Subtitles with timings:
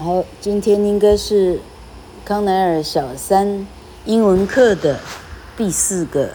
[0.00, 1.58] 好，今天应该是
[2.24, 3.66] 康乃尔小三
[4.04, 5.00] 英文课的
[5.56, 6.34] 第四个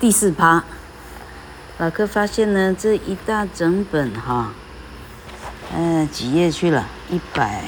[0.00, 0.64] 第四趴。
[1.76, 4.54] 老柯发现呢，这一大整本哈，
[5.76, 6.86] 嗯、呃，几页去了？
[7.10, 7.64] 一百，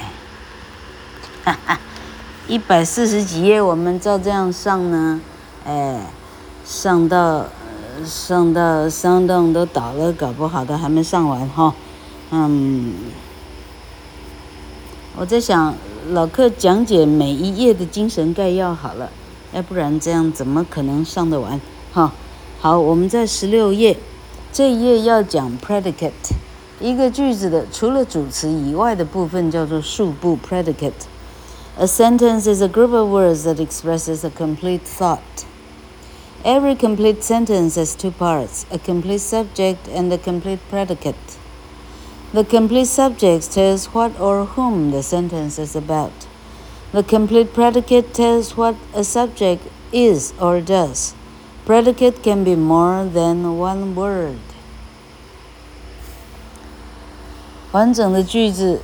[1.45, 1.79] 哈哈，
[2.49, 3.61] 一百四十几页。
[3.61, 5.21] 我们照这样上呢，
[5.67, 6.01] 哎，
[6.65, 7.45] 上到
[8.03, 11.75] 上到上栋都倒了，搞不好都还没上完哈。
[12.31, 12.95] 嗯。
[15.18, 15.76] 我在想，
[16.12, 19.12] 老客讲解每一页的精神概要好了，
[19.54, 21.59] 要不然这样怎么可能上得完？
[21.94, 22.13] 哈，
[22.59, 23.98] 好，我们在十六页，
[24.54, 26.12] 这一页要讲 predicate，
[26.80, 35.20] 一个句子的除了主词以外的部分叫做述部 predicate。A sentence is a group of words that expresses a complete thought.
[36.44, 41.16] Every complete sentence has two parts, a complete subject and a complete predicate.
[42.34, 46.13] The complete subject tells what or whom the sentence is about.
[46.94, 51.14] The complete predicate tells what a subject is or does.
[51.66, 54.39] Predicate can be more than one word.
[57.73, 58.81] 完整的句子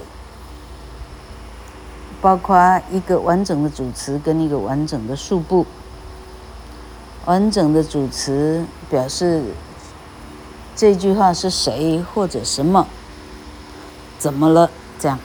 [2.21, 5.65] 包括一个完整的主词跟一个完整的述部。
[7.25, 9.43] 完整的主词表示
[10.75, 12.87] 这句话是谁或者什么。
[14.22, 14.70] 怎么了？
[15.00, 15.18] 这样，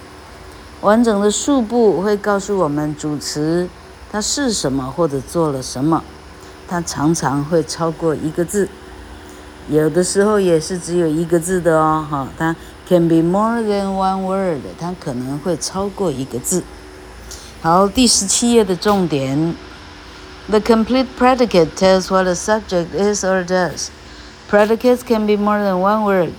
[0.82, 3.70] 完整的述部会告诉我们主词
[4.12, 6.04] 它是什么或者做了什么，
[6.68, 8.68] 它常常会超过一个字，
[9.70, 12.04] 有的时候也是只有一个字的哦。
[12.10, 12.56] 哈，它
[12.90, 16.64] can be more than one word，它可能会超过一个字。
[17.62, 19.56] 好，第十七页的重点
[20.50, 23.90] ，the complete predicate tells what a subject is or does.
[24.50, 26.34] Predicates can be more than one word.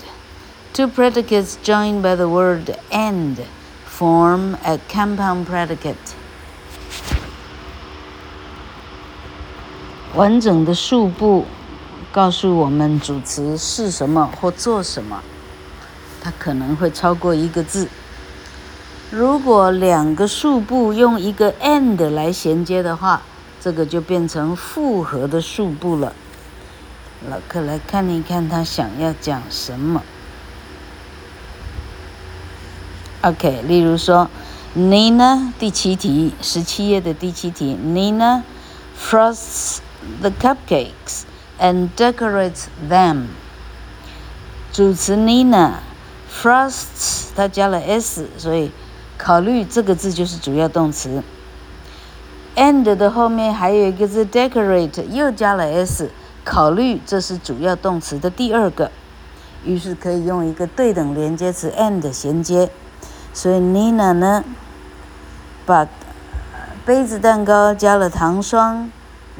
[0.72, 3.36] Two predicates joined by the word and
[3.84, 5.96] form a compound predicate.
[10.14, 11.46] 完整的述部
[12.12, 15.20] 告诉我们主词是什么或做什么，
[16.20, 17.88] 它可能会超过一个字。
[19.10, 23.22] 如果两个述部用一个 and 来衔接的话，
[23.60, 26.12] 这个就变成复合的述部了。
[27.28, 30.02] 老客来看一看他想要讲什么。
[33.20, 34.30] OK，例如说
[34.76, 38.42] ，Nina 第七题，十七页的第七题，Nina
[38.96, 39.78] frosts
[40.20, 41.24] the cupcakes
[41.58, 43.24] and decorates them。
[44.72, 48.70] 主词 Nina，frosts 它加了 s，所以
[49.16, 51.24] 考虑这个字就是主要动词。
[52.54, 56.12] and 的后面还有一个字 decorate，又加了 s，
[56.44, 58.92] 考虑这是主要动词的第二个，
[59.64, 62.70] 于是可以用一个对等连接词 and 衔接。
[63.32, 64.44] 所以妮娜呢，
[65.64, 65.86] 把
[66.84, 68.90] 杯子蛋糕加了糖霜，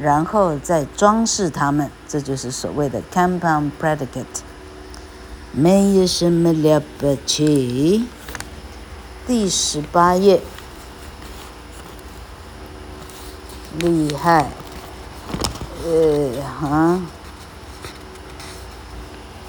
[0.00, 4.25] 然后再装饰它们，这就是所谓的 compound predicate。
[5.50, 8.06] 没有什么了不起。
[9.27, 10.41] 第十八页，
[13.78, 14.50] 厉害，
[15.84, 17.00] 呃，哈，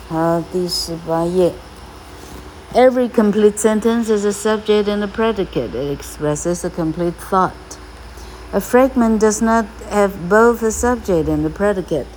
[0.09, 1.53] 好，第十八页。
[2.79, 5.75] Every complete sentence is a subject and a predicate.
[5.75, 7.77] It expresses a complete thought.
[8.53, 12.07] A fragment does not have both a subject and a predicate.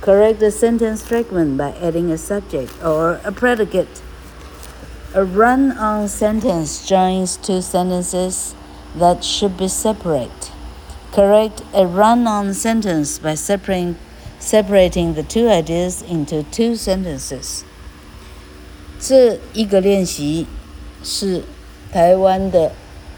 [0.00, 4.02] Correct a sentence fragment by adding a subject or a predicate.
[5.14, 8.54] A run-on sentence joins two sentences
[8.94, 10.52] that should be separate.
[11.10, 13.96] Correct a run-on sentence by separating,
[14.38, 17.64] separating the two ideas into two sentences.
[19.06, 20.46] 这一个练习
[21.02, 21.42] 是
[21.92, 22.72] 台湾的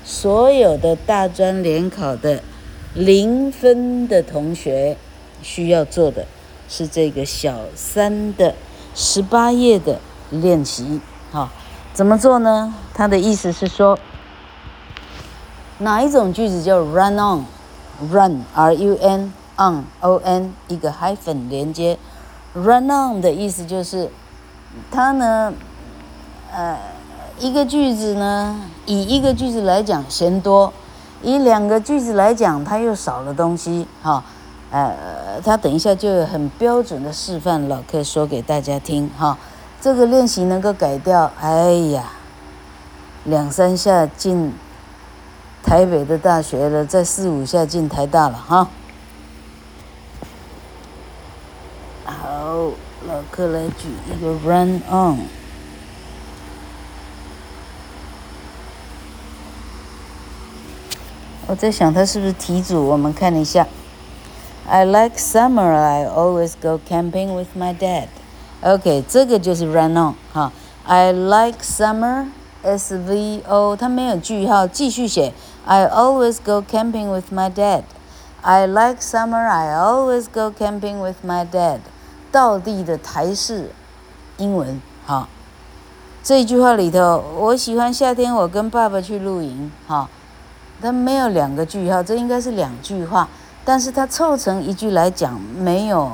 [0.05, 2.43] 所有的大专联考的
[2.93, 4.97] 零分的同学
[5.43, 6.27] 需要做的，
[6.69, 8.57] 是这个小三的
[8.97, 11.01] 十八页的练习。
[11.31, 11.51] 好，
[11.95, 12.75] 怎么做呢？
[12.93, 13.97] 它的意思是说，
[15.79, 21.97] 哪一种句子叫 run on？run r u n on o n 一个 hyphen 连接
[22.55, 24.11] ，run on 的意思就是
[24.91, 25.55] 它呢。
[26.53, 26.79] 呃，
[27.39, 30.73] 一个句子呢，以一个句子来讲嫌多，
[31.23, 33.87] 以两个句子来讲，它又少了东西。
[34.03, 34.25] 哈、
[34.71, 39.11] 呃，他等一下就有很标准的示范，老客说给大家听。
[39.19, 39.37] 哈、
[39.81, 42.13] 这个练习能够改掉，哎呀，
[43.25, 44.55] 两三下进
[45.63, 48.35] 台北的大学了，再四五下进台大了。
[48.39, 48.69] 哈、
[52.05, 52.71] 好，
[53.07, 55.27] 老客来举一个 run on。
[61.49, 62.85] 我在想它是不是题组？
[62.85, 63.67] 我们看一下。
[64.69, 65.73] I like summer.
[65.73, 68.09] I always go camping with my dad.
[68.63, 70.53] OK，这个就是 run on 哈。
[70.85, 72.27] I like summer.
[72.63, 75.33] S V O，它没有句号，继续写。
[75.67, 77.85] I always go camping with my dad.
[78.43, 79.47] I like summer.
[79.47, 81.79] I always go camping with my dad.
[82.33, 83.71] 道地的台式
[84.39, 85.29] 英文哈。
[86.25, 90.09] 这句话里头，我喜欢夏天，我跟爸爸去露营哈。
[90.81, 93.29] 它没有两个句号，这应该是两句话。
[93.65, 96.09] 但是它凑成一句来讲，没有，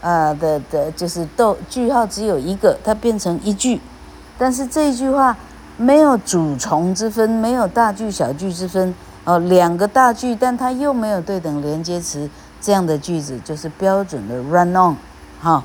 [0.00, 3.80] 呃的的，就是逗句号只有一个，它变成一句。
[4.38, 5.36] 但是这句话
[5.76, 8.94] 没有主从之分，没有大句小句之分，
[9.24, 12.30] 哦，两个大句，但它又没有对等连接词，
[12.60, 14.96] 这样的句子就是标准的 run on，
[15.40, 15.64] 哈，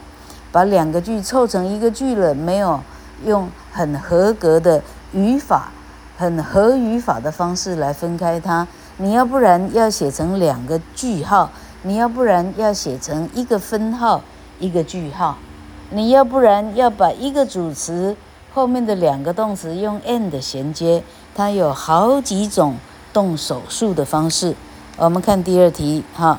[0.51, 2.79] 把两个句凑成一个句了，没有
[3.23, 4.81] 用很合格的
[5.11, 5.71] 语法，
[6.17, 8.67] 很合语法的方式来分开它。
[8.97, 11.49] 你要不然要写成两个句号，
[11.81, 14.21] 你要不然要写成一个分号
[14.59, 15.37] 一个句号，
[15.89, 18.15] 你要不然要把一个主词
[18.53, 22.75] 后面的两个动词用 and 衔接，它有好几种
[23.11, 24.55] 动手术的方式。
[24.95, 26.37] 我们看第二题哈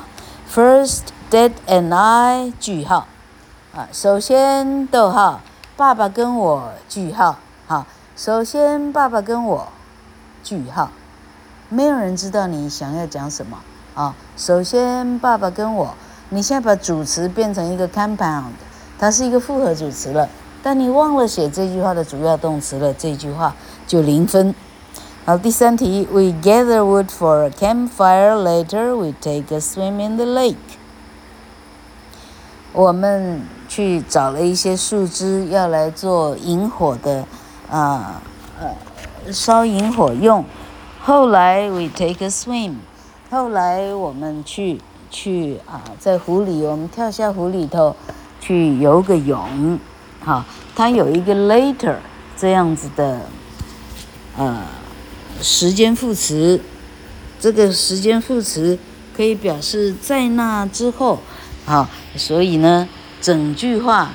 [0.49, 3.07] ，First, Dad and I 句号
[3.75, 5.41] 啊，首先逗号，
[5.75, 7.37] 爸爸跟我句号
[7.67, 7.85] 哈，
[8.15, 9.67] 首先爸爸跟我
[10.41, 10.89] 句号。
[11.67, 13.57] 没有人知道你想要讲什么
[13.93, 14.15] 啊！
[14.37, 15.93] 首先，爸爸跟我，
[16.29, 18.53] 你现在把主词变成一个 compound，
[18.97, 20.29] 它是一个复合主词了。
[20.63, 23.53] 但你忘了写这句话的主要动词了，这句话
[23.85, 24.55] 就零分。
[25.25, 28.35] 好，第三题，We gather wood for a campfire.
[28.35, 30.55] Later, we take a swim in the lake.
[32.71, 37.25] 我们去找了一些树枝，要来做引火的
[37.75, 38.21] 啊
[38.61, 40.45] 呃烧引火用。
[41.01, 42.75] 后来 we take a swim，
[43.29, 44.79] 后来我们去
[45.11, 47.93] 去啊，在湖里，我们跳下湖里头
[48.39, 49.77] 去游个泳，
[50.23, 51.97] 好，它有一个 later
[52.37, 53.19] 这样子的
[54.37, 54.61] 呃
[55.41, 56.61] 时间副词，
[57.39, 58.79] 这个时间副词
[59.15, 61.19] 可以表示在那之后，
[61.65, 62.87] 好，所以呢，
[63.19, 64.11] 整句话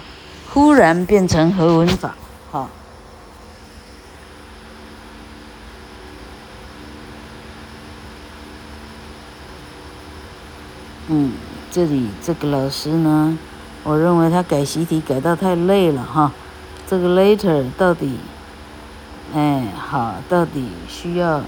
[0.53, 2.17] 忽然变成合文法，
[2.51, 2.71] 好。
[11.13, 11.33] 嗯，
[11.73, 13.37] 这里这个老师呢，
[13.83, 16.31] 我认为他改习题改到太累了哈。
[16.87, 18.17] 这个 later 到底，
[19.35, 21.43] 哎，好，到底需要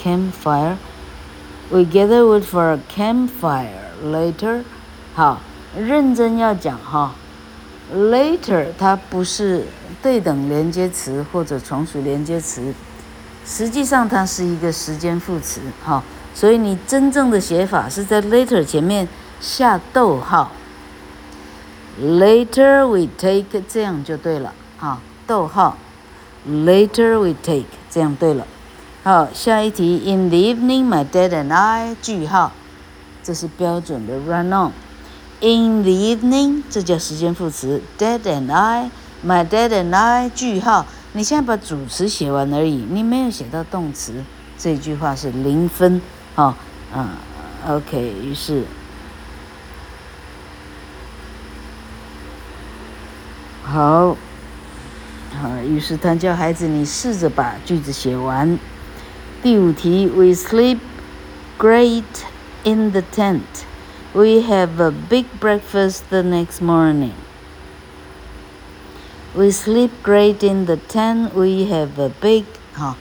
[0.00, 0.76] campfire。
[1.68, 4.62] We gather wood for a campfire later。
[5.16, 5.40] 好，
[5.76, 7.12] 认真要讲哈。
[7.92, 9.66] Later 它不是
[10.00, 12.72] 对等连接词或者从属连接词，
[13.44, 16.04] 实际上它是一个时间副词哈。
[16.36, 19.08] 所以你真正的写法是在 later 前面
[19.40, 20.52] 下逗号
[21.98, 25.78] ，later we take 这样就对了啊，逗号
[26.46, 28.46] ，later we take 这样对了。
[29.02, 32.52] 好，下一题，In the evening my dad and I 句号，
[33.22, 34.72] 这是标准的 run on。
[35.40, 40.84] In the evening 这叫时间副词，dad and I，my dad and I 句号，
[41.14, 44.22] 你现在把主词写完而已，你没有写到动词，
[44.58, 46.02] 这句话是零分。
[46.36, 46.54] 好，
[46.94, 47.08] 嗯
[47.66, 48.64] ，OK，于是，
[53.64, 54.14] 好，
[55.40, 58.58] 好，于是他叫孩子，你试着把句子写完。
[59.42, 60.80] 第五题，We sleep
[61.58, 62.04] great
[62.64, 63.40] in the tent.
[64.12, 67.12] We have a big breakfast the next morning.
[69.34, 71.30] We sleep great in the tent.
[71.32, 72.96] We have a big 好。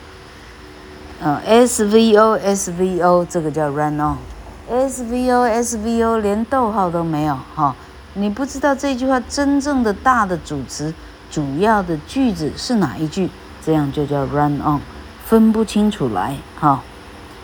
[1.21, 7.75] 嗯，S V O S V O 这个叫 run on，S V O S V O 连逗号都没有哈，
[8.15, 10.93] 你不知道这句话真正的大的主词
[11.31, 13.29] 主要的句子是哪一句，
[13.65, 14.81] 这样就叫 run on，
[15.25, 16.81] 分不清楚来哈。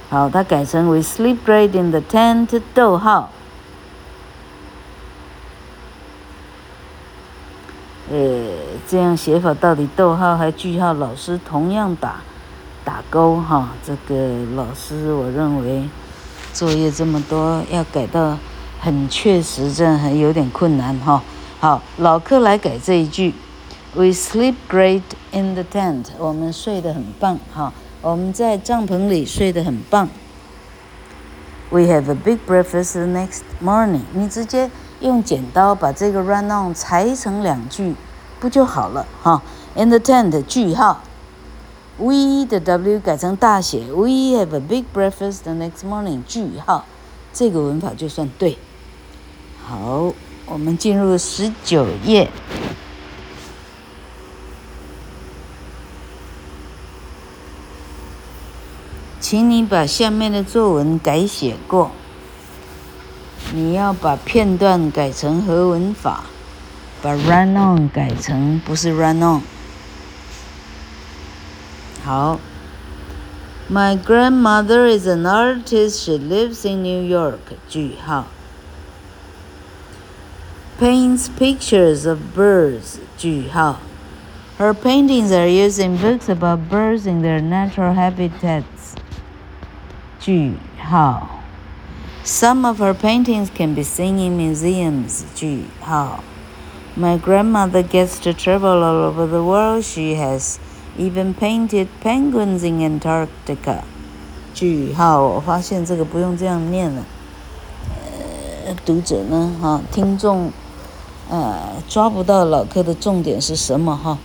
[0.09, 3.29] 好，它改成 We sleep great in the tent，逗号。
[8.11, 8.17] 呃，
[8.85, 10.91] 这样写法到底逗号还句号？
[10.91, 12.17] 老师同样打。
[12.83, 15.87] 打勾哈，这个老师我认为
[16.51, 18.37] 作业这么多，要改到
[18.79, 21.21] 很确实，这样还有点困难哈。
[21.59, 23.35] 好，老客来改这一句
[23.93, 26.05] ：We sleep great in the tent。
[26.17, 27.71] 我们睡得很棒哈，
[28.01, 30.09] 我们在帐篷里睡得很棒。
[31.69, 34.01] We have a big breakfast next morning。
[34.13, 37.95] 你直接用剪刀把这个 run on 裁成两句，
[38.39, 39.43] 不就好了哈
[39.75, 41.03] ？In the tent 句号。
[41.97, 46.23] We 的 W 改成大写，We have a big breakfast the next morning。
[46.23, 46.85] 句号，
[47.31, 48.57] 这个文法就算对。
[49.63, 50.13] 好，
[50.47, 52.29] 我们进入十九页，
[59.19, 61.91] 请你把下面的作文改写过。
[63.53, 66.23] 你要把片段改成合文法，
[67.01, 69.41] 把 run on 改成不是 run on。
[72.10, 72.38] 好，
[73.68, 76.04] My grandmother is an artist.
[76.04, 77.56] She lives in New York.
[77.68, 78.26] 句号。
[80.78, 82.98] Paints pictures of birds.
[83.18, 83.78] 句号。
[84.58, 88.94] Her paintings are used in books about birds in their natural habitats.
[90.20, 91.40] 句号。
[92.24, 95.24] Some of her paintings can be seen in museums.
[95.34, 96.22] 句号。
[96.96, 99.84] My grandmother gets to travel all over the world.
[99.84, 100.58] She has
[101.01, 103.79] Even painted penguins in Antarctica。
[104.53, 107.03] 句号，我发现这个不用这样念了。
[108.67, 110.51] 呃，读者呢，哈，听众，
[111.27, 111.57] 呃，
[111.89, 114.19] 抓不到老客的重点是什么哈？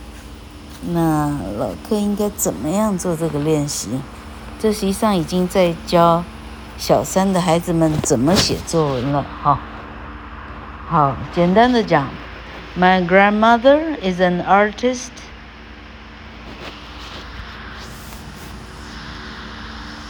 [0.91, 3.89] 那老客应该怎么样做这个练习？
[4.59, 6.23] 这实际上已经在教
[6.77, 9.59] 小三的孩子们怎么写作文了哈。
[10.85, 12.07] 好，简单的讲
[12.77, 15.09] ，My grandmother is an artist。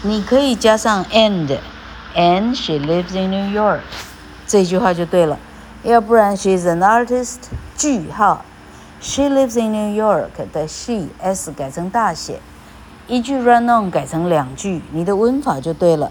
[0.07, 3.81] 你可以加上 and，and she lives in New York，
[4.47, 5.39] 这句话就对了。
[5.85, 7.39] 要不然 she's an artist，
[7.77, 8.45] 句号，
[9.01, 12.41] she lives in New York 的 she s 改成大写，
[13.07, 16.11] 一句 run on 改成两句，你的文法就对了。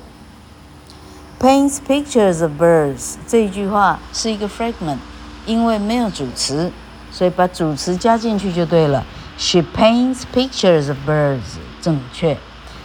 [1.40, 5.00] Paints pictures of birds 这一句话是一个 fragment，
[5.46, 6.72] 因为没有主词，
[7.12, 9.04] 所以把主词加进去就对了。
[9.38, 12.38] She paints pictures of birds，正确。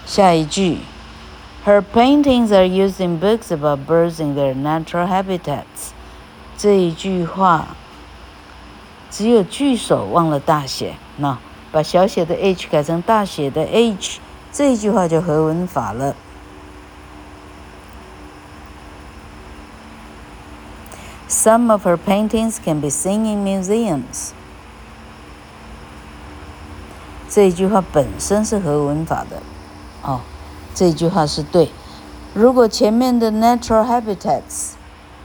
[0.07, 0.79] 下一句。
[1.65, 5.91] Her paintings are used in books about birds in their natural habitats。
[6.57, 7.77] 这一句话
[9.11, 11.39] 只有句首忘了大写，那
[11.73, 14.21] 把小写的 h 改成大写的 h，
[14.53, 16.15] 这一句话就合文法了。
[21.29, 24.31] Some of her paintings can be seen in museums。
[27.29, 29.43] 这一句话本身是合文法的，
[30.03, 30.21] 哦。
[30.74, 31.70] 这句话是对。
[32.34, 34.72] 如果前面的 natural habitats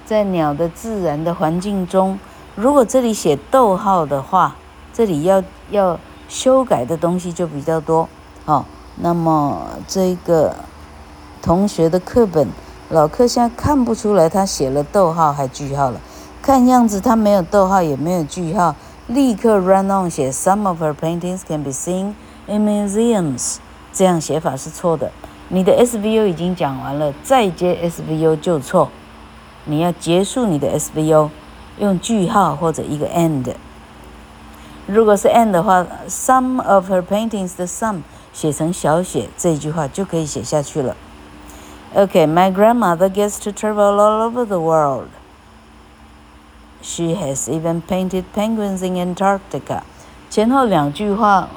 [0.04, 2.18] 在鸟的自然的环境中，
[2.54, 4.56] 如果这里写逗号的话，
[4.92, 5.98] 这里要要
[6.28, 8.08] 修改的东西就比较多。
[8.44, 8.64] 好、
[8.96, 10.54] 那么这个
[11.42, 12.48] 同学的课本，
[12.88, 16.00] 老柯现在看不出来他写了逗号还句号了。
[16.42, 18.74] 看样子他没有逗号也没有句号，
[19.06, 22.14] 立刻 run on 写 Some of her paintings can be seen
[22.46, 23.56] in museums，
[23.92, 25.10] 这样写法是错的。
[25.49, 28.89] 你的 SVO 已经讲完了，再接 SVO 就错。
[29.65, 31.29] 你要结束你的 SVO，
[31.77, 33.53] 用句号或者一个 and。
[34.87, 38.01] 如果是 and 的话，some of her paintings 的 some
[38.33, 40.95] 写成小写，这句话就可以写下去了。
[41.93, 45.09] OK，my grandmother gets to travel all over the world.
[46.81, 49.81] She has even painted penguins in Antarctica.
[50.29, 51.49] 前后两句话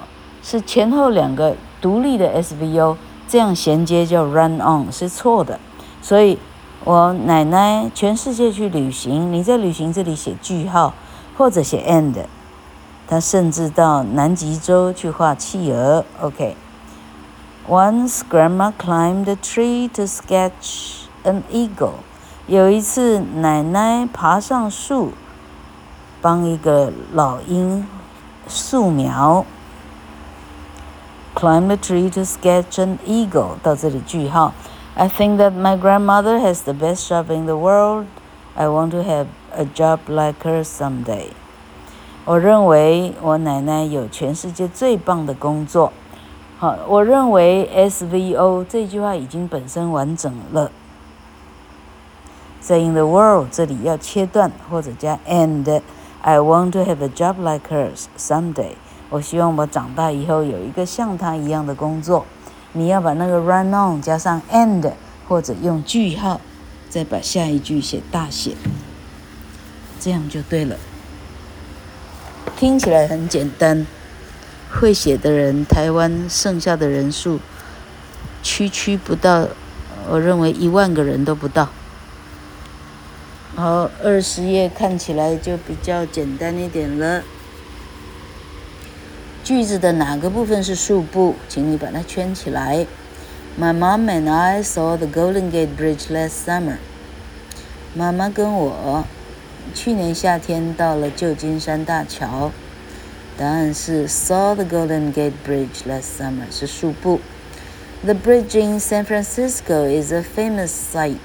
[0.42, 2.96] 是前后两个独立的 SVO。
[3.29, 5.59] 这样衔接叫 run on 是错的，
[6.01, 6.39] 所以
[6.83, 10.95] 我奶奶全世界去旅行，你在旅行这里写句号
[11.37, 12.15] 或者写 and，
[13.07, 16.03] 她甚至到南极洲去画企鹅。
[16.19, 16.57] OK。
[17.67, 21.99] Once grandma climbed a tree to sketch an eagle。
[22.47, 25.11] 有一次奶奶爬上树，
[26.19, 27.85] 帮一个老鹰
[28.47, 29.45] 素描。
[31.38, 33.56] Climb a tree to sketch an eagle。
[33.62, 34.52] 到这里句号。
[34.94, 38.06] I think that my grandmother has the best job in the world.
[38.54, 41.30] I want to have a job like her someday。
[42.24, 45.92] 我认为我奶奶有全世界最棒的工作。
[46.58, 50.70] 好，我认为 SVO 这句话已经本身完整了。
[52.60, 58.76] 在 in the world 这里要切断或者加 and。I want to have a job like hers someday。
[59.09, 62.25] 我希望我长大以后有一个像他一样的工作。
[62.73, 64.91] 你要把那个 run on 加上 and，
[65.27, 66.39] 或者用句号，
[66.87, 68.55] 再把下一句写大写，
[69.99, 70.75] 这样就对了。
[72.55, 73.87] 听起来很简单，
[74.71, 77.39] 会写的人，台湾剩下的人数，
[78.43, 79.47] 区区不到，
[80.07, 81.69] 我认为一万个人都不到。
[83.55, 87.23] 好，二十页看起来就比较简单一点了。
[89.49, 91.33] 句子的哪个部分是数部？
[91.47, 92.85] 请你把它圈起来。
[93.59, 96.77] My mom and I saw the Golden Gate Bridge last summer.
[97.95, 99.05] 妈妈跟我
[99.73, 102.51] 去年夏天到了旧金山大桥。
[103.39, 107.19] 答案是 saw the Golden Gate Bridge last summer 是数部。
[108.05, 111.17] The bridge in San Francisco is a famous sight.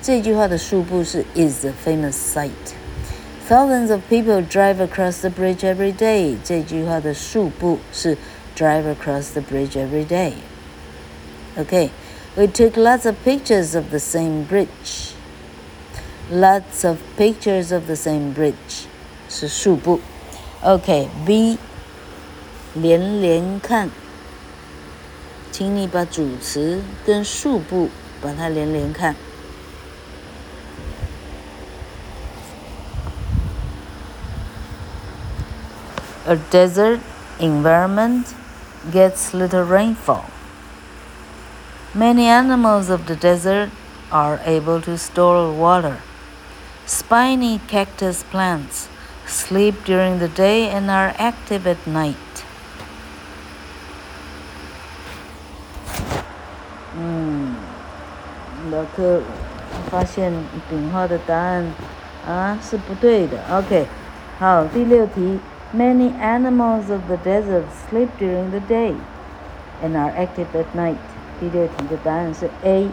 [0.00, 2.48] 这句话的数部是 is a famous sight.
[3.47, 6.37] Thousands of people drive across the bridge every day.
[6.43, 8.15] 这句话的数部是
[8.55, 10.33] drive across the bridge every day.
[11.57, 11.89] Okay,
[12.35, 15.13] we took lots of pictures of the same bridge.
[16.31, 18.85] Lots of pictures of the same bridge
[19.27, 19.99] 是数部。
[20.61, 21.57] OK, B
[22.75, 23.89] 连连看，
[25.51, 27.89] 请你把主词跟数部
[28.21, 29.15] 把它连连看。
[36.25, 36.99] A desert
[37.39, 38.35] environment
[38.91, 40.25] gets little rainfall.
[41.93, 43.69] Many animals of the desert
[44.11, 45.97] are able to store water.
[46.85, 48.87] Spiny cactus plants
[49.25, 52.15] sleep during the day and are active at night.
[56.95, 57.55] 嗯，
[58.71, 59.21] 老师
[59.89, 60.33] 发现
[60.69, 61.73] 丙号的答案
[62.27, 63.37] 啊是不对的。
[63.51, 63.87] OK，
[64.39, 65.39] 好，第六题。
[65.73, 68.95] Many animals of the desert sleep during the day
[69.83, 70.97] and are active at night.
[71.39, 72.89] 第六题的答案是 A。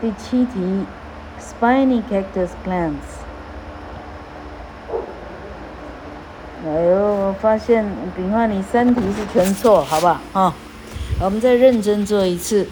[0.00, 0.84] 第七题，
[1.40, 3.22] spiny cactus plants。
[6.66, 7.84] 哎呦，我发现
[8.16, 10.20] 比方你三题是全错，好吧？
[10.32, 10.52] 啊，
[11.20, 12.66] 我们再认真做一次。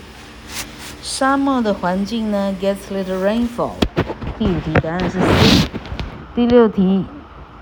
[1.01, 3.73] 沙漠的环境呢，gets little rainfall。
[4.39, 5.69] 第五题答案是 C。
[6.35, 7.05] 第六题。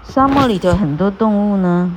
[0.08, 1.92] 沙漠里的很多动物呢，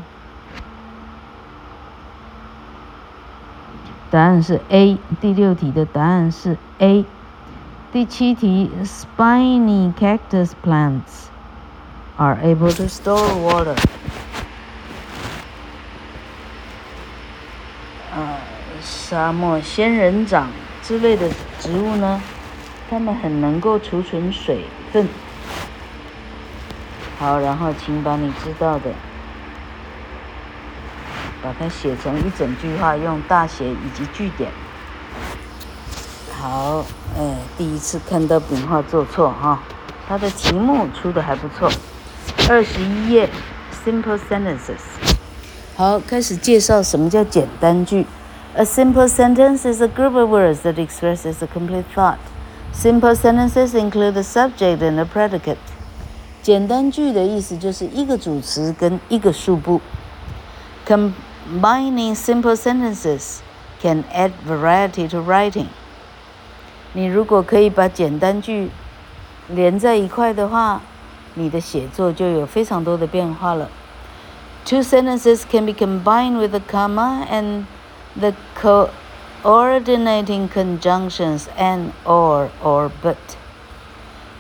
[4.11, 4.99] 答案是 A。
[5.21, 7.05] 第六题的答案是 A。
[7.93, 11.29] 第七题，spiny cactus plants
[12.17, 13.77] are able to store water。
[18.13, 18.41] 啊，
[18.83, 20.49] 沙漠仙人掌
[20.83, 22.21] 之类的植物呢，
[22.91, 25.09] 它们很能够储存水分。
[27.19, 28.91] 好，然后请把你知道的，
[31.43, 34.49] 把它写成一整句话，用大写以及句点。
[36.41, 36.85] 好，
[37.17, 39.59] 哎，第一次看到笔画做错哈，
[40.09, 41.69] 它的题目出的还不错。
[42.49, 43.29] 二十一页
[43.85, 44.79] ，simple sentences。
[45.77, 48.07] 好，开始介绍什么叫简单句。
[48.55, 52.19] A simple sentence is a group of words that expresses a complete thought.
[52.73, 55.59] Simple sentences include the subject and the predicate.
[56.42, 59.80] 简单句的意思就是一个主词跟一个数部。
[60.86, 63.40] Combining simple sentences
[63.82, 65.68] can add variety to writing。
[66.94, 68.70] 你如果可以把简单句
[69.48, 70.82] 连在一块的话，
[71.36, 73.70] 你的写作就有非常多的变化了。
[74.66, 77.66] Two sentences can be combined with a comma and
[78.16, 83.16] the coordinating conjunctions and, or, or, but。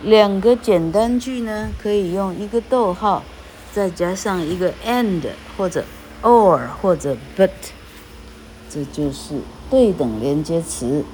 [0.02, 3.24] 两个简单句呢，可以用一个逗号，
[3.72, 5.22] 再加上一个 and
[5.56, 5.84] 或者
[6.22, 7.50] or 或者 but，
[8.70, 11.04] 这就是对等连接词，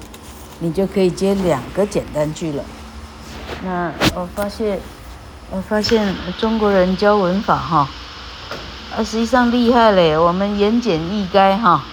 [0.59, 2.63] 你就可以接两个简单句了。
[3.63, 4.79] 那我发现，
[5.49, 7.89] 我发现中国人教文法哈，
[8.95, 11.83] 啊，实际上厉害嘞，我们言简意赅哈，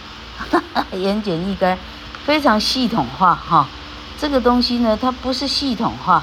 [0.93, 1.75] 言简意赅，
[2.27, 3.67] 非常系统化哈。
[4.19, 6.23] 这个东西呢，它不是系统化。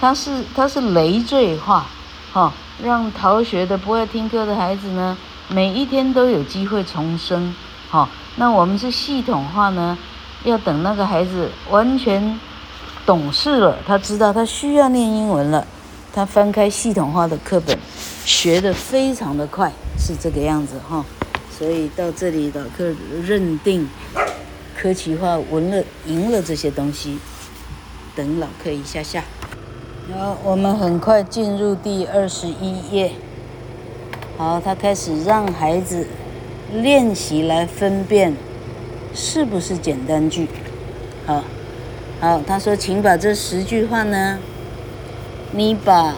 [0.00, 1.86] 它是它是累赘化，
[2.32, 2.50] 哈、
[2.82, 5.14] 让逃学的不爱听课的孩子呢，
[5.48, 7.54] 每一天都有机会重生，
[7.90, 9.98] 哈、那我们是系统化呢，
[10.44, 12.40] 要等那个孩子完全
[13.04, 15.66] 懂事了，他知道他需要念英文了，
[16.14, 17.78] 他翻开系统化的课本，
[18.24, 21.04] 学得非常的快，是这个样子哈、
[21.50, 22.90] 所以到这里老课
[23.22, 23.86] 认定
[24.74, 27.18] 科奇化文了赢了这些东西，
[28.16, 29.22] 等老课一下下。
[30.12, 33.12] 好，我们很快进入第二十一页。
[34.36, 36.06] 好，他开始让孩子
[36.72, 38.34] 练习来分辨
[39.14, 40.48] 是不是简单句。
[41.26, 41.44] 好，
[42.20, 44.40] 好，他说，请把这十句话呢，
[45.52, 46.16] 你把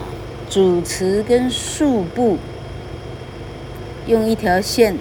[0.48, 2.38] 主词跟数部
[4.06, 4.96] 用一条线，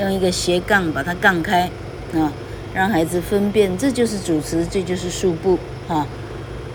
[0.00, 1.70] 用一个斜杠把它杠开
[2.14, 2.32] 啊，
[2.72, 6.06] 让孩子分辨，这就是主词，这就是数部啊。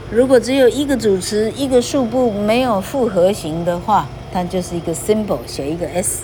[0.09, 6.23] 如果只有一个主词，一个数部没有复合型的话，它就是一个 symbol，写一个 s。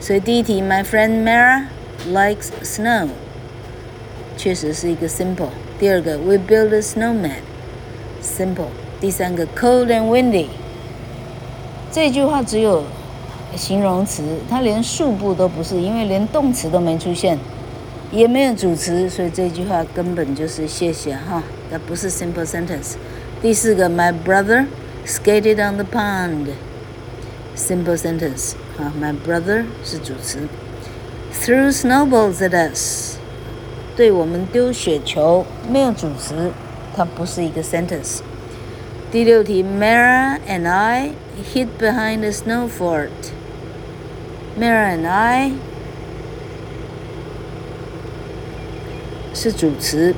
[0.00, 1.64] 所以第一题，My friend Mara
[2.12, 3.08] likes snow，
[4.36, 5.48] 确实是一个 simple。
[5.76, 8.68] 第二个，We build a snowman，simple。
[9.00, 10.46] 第三个，Cold and windy，
[11.90, 12.84] 这句话只有
[13.56, 17.36] 形容词，它连数部都不是，因为连动词都没出现，
[18.11, 22.95] 也没有主词，所以这句话根本就是谢谢哈，它不是 simple sentence。
[23.41, 24.67] 第四个，My brother
[25.05, 28.53] skated on the pond，simple sentence。
[28.77, 30.39] 啊，My brother 是主词，
[31.33, 33.17] threw snowballs at us，
[33.95, 36.51] 对我们丢雪球，没有主词，
[36.95, 38.19] 它不是一个 sentence。
[39.11, 41.11] 第六题，Mara and I
[41.53, 45.53] hid behind a snow fort。Mara and I
[49.39, 50.13] 是主词，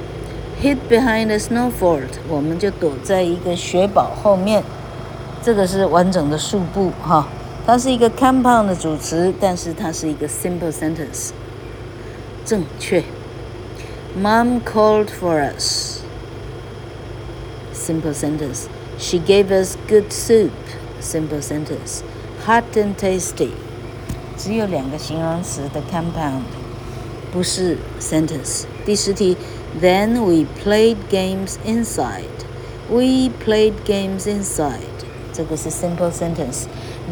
[0.61, 4.63] hid behind a snow fort，我们就躲在一个雪堡后面，
[5.41, 7.27] 这个是完整的数部哈。
[7.65, 11.31] 它是一个 compound 的主词，但是它是一个 simple sentence。
[12.45, 13.03] 正确。
[14.17, 18.67] Mom called for us。Simple sentence.
[18.97, 20.51] She gave us good soup.
[21.01, 22.01] Simple sentence.
[22.45, 23.49] Hot and tasty.
[24.37, 26.43] 只有两个形容词的 compound，
[27.31, 28.63] 不是 sentence。
[28.84, 29.36] 第十题。
[29.80, 32.24] Then we played games inside.
[32.90, 34.80] We played games inside.
[35.32, 36.66] 这个是 simple sentence。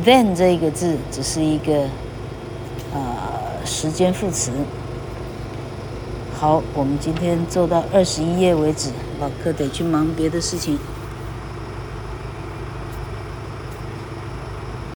[0.05, 1.89] Then 这个字只是一个
[2.93, 4.51] 呃时间副词。
[6.39, 10.79] 好，我们今天做到二十一页为止，老柯得去忙别的事情。